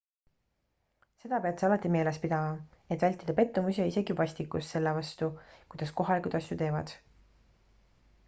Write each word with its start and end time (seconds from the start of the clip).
seda 1.23 1.39
pead 1.41 1.59
sa 1.63 1.67
alati 1.67 1.89
meeles 1.95 2.17
pidama 2.23 2.79
et 2.95 3.03
vältida 3.05 3.35
pettumusi 3.39 3.81
ja 3.83 3.85
isegi 3.91 4.15
vastikust 4.21 4.75
selle 4.75 4.93
vastu 5.01 5.29
kuidas 5.75 5.91
kohalikud 6.01 6.39
asju 6.41 6.57
teevad 6.63 6.95